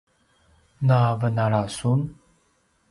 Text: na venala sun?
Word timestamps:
na 0.87 0.99
venala 1.19 1.61
sun? 1.77 1.99